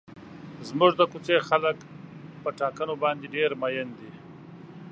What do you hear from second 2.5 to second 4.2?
ټاکنو باندې ډېر مین دي.